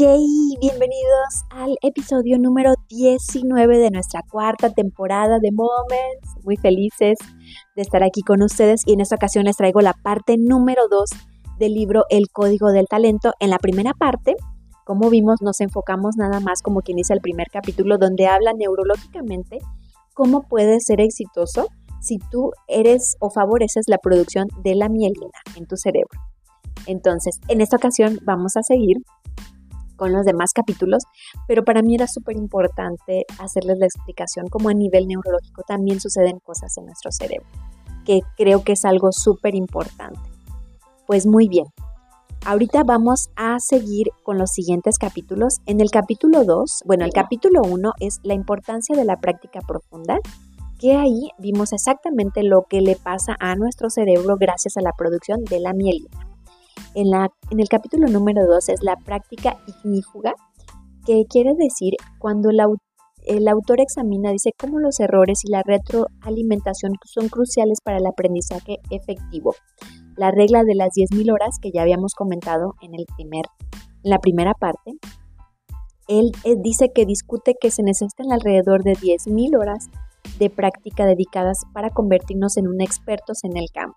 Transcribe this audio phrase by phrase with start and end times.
[0.00, 6.42] Bienvenidos al episodio número 19 de nuestra cuarta temporada de Moments.
[6.42, 7.18] Muy felices
[7.76, 11.10] de estar aquí con ustedes y en esta ocasión les traigo la parte número 2
[11.58, 13.32] del libro El Código del Talento.
[13.40, 14.36] En la primera parte,
[14.86, 19.58] como vimos, nos enfocamos nada más como quien dice el primer capítulo donde habla neurológicamente
[20.14, 21.66] cómo puedes ser exitoso
[22.00, 26.18] si tú eres o favoreces la producción de la mielina en tu cerebro.
[26.86, 28.96] Entonces, en esta ocasión vamos a seguir
[30.00, 31.02] con los demás capítulos,
[31.46, 36.38] pero para mí era súper importante hacerles la explicación cómo a nivel neurológico también suceden
[36.38, 37.46] cosas en nuestro cerebro,
[38.06, 40.18] que creo que es algo súper importante.
[41.06, 41.66] Pues muy bien,
[42.46, 45.58] ahorita vamos a seguir con los siguientes capítulos.
[45.66, 50.16] En el capítulo 2, bueno, el capítulo 1 es la importancia de la práctica profunda,
[50.78, 55.44] que ahí vimos exactamente lo que le pasa a nuestro cerebro gracias a la producción
[55.44, 56.29] de la mielina.
[56.94, 57.06] En,
[57.58, 60.34] el capítulo número 2 es la práctica ignífuga,
[61.06, 67.28] que quiere decir cuando el autor examina, dice cómo los errores y la retroalimentación son
[67.28, 69.54] cruciales para el aprendizaje efectivo.
[70.16, 73.44] La regla de las 10.000 horas que ya habíamos comentado en, el primer,
[74.02, 74.92] la primera parte,
[76.08, 79.86] él, él dice que discute que se necesitan alrededor de 10.000 horas
[80.40, 83.96] de práctica dedicadas para convertirnos en un expertos en el campo.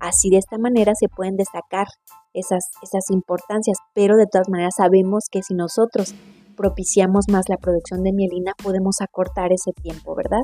[0.00, 1.86] Así de esta manera se pueden destacar
[2.32, 6.14] esas, esas importancias, pero de todas maneras sabemos que si nosotros
[6.56, 10.42] propiciamos más la producción de mielina, podemos acortar ese tiempo, ¿verdad?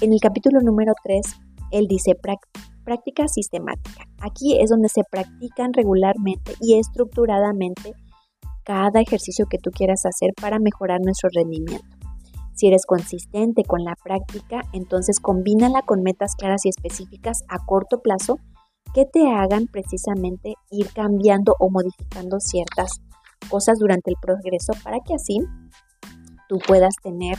[0.00, 1.20] En el capítulo número 3,
[1.70, 2.12] él dice
[2.84, 4.04] práctica sistemática.
[4.20, 7.92] Aquí es donde se practican regularmente y estructuradamente
[8.64, 11.84] cada ejercicio que tú quieras hacer para mejorar nuestro rendimiento.
[12.54, 18.00] Si eres consistente con la práctica, entonces combínala con metas claras y específicas a corto
[18.00, 18.38] plazo
[18.94, 23.00] que te hagan precisamente ir cambiando o modificando ciertas
[23.50, 25.38] cosas durante el progreso para que así
[26.48, 27.36] tú puedas tener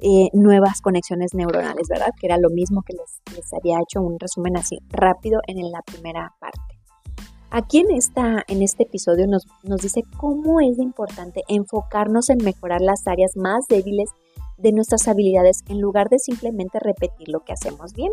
[0.00, 2.10] eh, nuevas conexiones neuronales, ¿verdad?
[2.18, 5.82] Que era lo mismo que les, les había hecho un resumen así rápido en la
[5.82, 6.60] primera parte.
[7.50, 12.80] Aquí en, esta, en este episodio nos, nos dice cómo es importante enfocarnos en mejorar
[12.80, 14.10] las áreas más débiles
[14.58, 18.12] de nuestras habilidades en lugar de simplemente repetir lo que hacemos bien.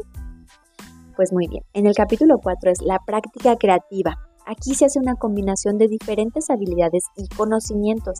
[1.15, 4.15] Pues muy bien, en el capítulo 4 es la práctica creativa.
[4.47, 8.19] Aquí se hace una combinación de diferentes habilidades y conocimientos.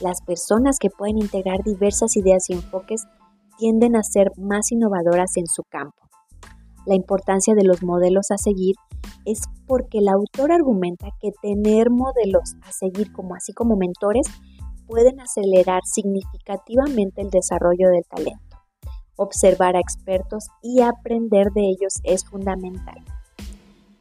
[0.00, 3.04] Las personas que pueden integrar diversas ideas y enfoques
[3.58, 6.02] tienden a ser más innovadoras en su campo.
[6.84, 8.74] La importancia de los modelos a seguir
[9.24, 14.26] es porque el autor argumenta que tener modelos a seguir como así como mentores
[14.88, 18.51] pueden acelerar significativamente el desarrollo del talento.
[19.16, 22.96] Observar a expertos y aprender de ellos es fundamental.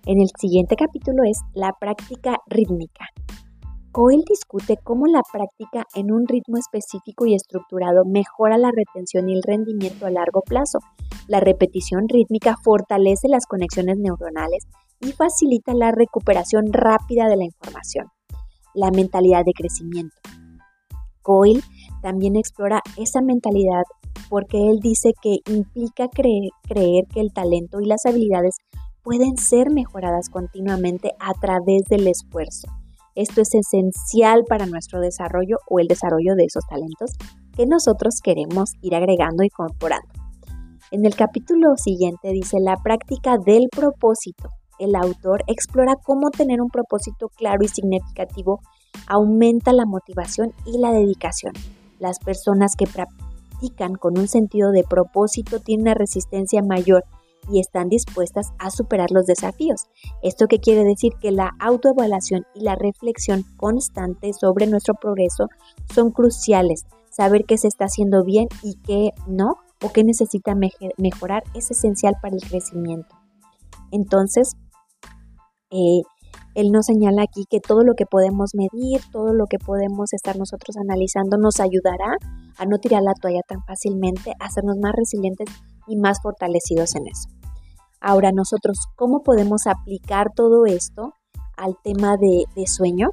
[0.06, 3.06] En el siguiente capítulo es la práctica rítmica.
[3.92, 9.34] Coyle discute cómo la práctica en un ritmo específico y estructurado mejora la retención y
[9.34, 10.80] el rendimiento a largo plazo.
[11.28, 14.64] La repetición rítmica fortalece las conexiones neuronales
[15.02, 18.08] y facilita la recuperación rápida de la información.
[18.74, 20.16] La mentalidad de crecimiento.
[21.22, 21.62] Coyle
[22.02, 23.84] también explora esa mentalidad
[24.32, 28.56] porque él dice que implica creer, que el talento y las habilidades
[29.04, 32.70] pueden ser mejoradas continuamente a través del esfuerzo.
[33.14, 37.12] Esto es esencial para nuestro desarrollo o el desarrollo de esos talentos
[37.58, 40.08] que nosotros queremos ir agregando y incorporando.
[40.92, 44.48] En el capítulo siguiente dice la práctica del propósito.
[44.80, 48.62] El autor explora cómo tener un propósito claro y significativo
[49.08, 51.52] aumenta la motivación y la dedicación.
[52.00, 52.88] Las personas que
[54.00, 57.04] con un sentido de propósito tienen una resistencia mayor
[57.52, 59.88] y están dispuestas a superar los desafíos.
[60.22, 61.14] ¿Esto qué quiere decir?
[61.20, 65.48] Que la autoevaluación y la reflexión constante sobre nuestro progreso
[65.94, 66.86] son cruciales.
[67.10, 70.56] Saber qué se está haciendo bien y qué no, o qué necesita
[70.98, 73.16] mejorar, es esencial para el crecimiento.
[73.92, 74.56] Entonces,
[75.72, 76.04] eh,
[76.56, 80.38] él nos señala aquí que todo lo que podemos medir, todo lo que podemos estar
[80.38, 82.18] nosotros analizando nos ayudará
[82.58, 85.48] a no tirar la toalla tan fácilmente, a hacernos más resilientes
[85.88, 87.30] y más fortalecidos en eso.
[88.02, 91.14] Ahora nosotros, ¿cómo podemos aplicar todo esto
[91.56, 93.10] al tema de, sueño?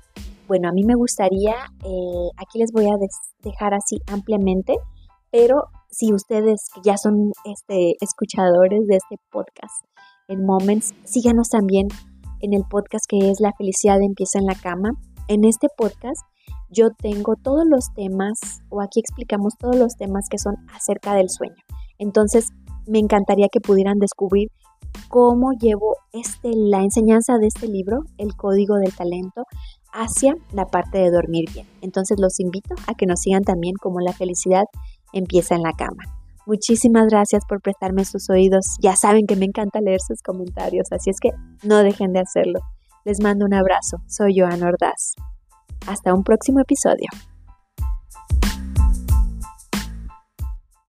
[0.48, 1.54] Bueno, a mí me gustaría,
[1.84, 2.96] eh, aquí les voy a
[3.42, 4.76] dejar así ampliamente,
[5.30, 9.84] pero si ustedes ya son este, escuchadores de este podcast
[10.28, 11.88] en Moments, síganos también
[12.40, 14.90] en el podcast que es La felicidad empieza en la cama.
[15.28, 16.20] En este podcast
[16.70, 18.38] yo tengo todos los temas,
[18.68, 21.56] o aquí explicamos todos los temas que son acerca del sueño.
[21.98, 22.48] Entonces,
[22.86, 24.48] me encantaría que pudieran descubrir
[25.08, 29.44] cómo llevo este, la enseñanza de este libro, El Código del Talento,
[29.92, 31.66] hacia la parte de dormir bien.
[31.80, 34.64] Entonces los invito a que nos sigan también como la felicidad
[35.12, 36.17] empieza en la cama.
[36.48, 38.78] Muchísimas gracias por prestarme sus oídos.
[38.80, 41.28] Ya saben que me encanta leer sus comentarios, así es que
[41.62, 42.60] no dejen de hacerlo.
[43.04, 43.98] Les mando un abrazo.
[44.06, 45.12] Soy Joana Ordaz.
[45.86, 47.06] Hasta un próximo episodio.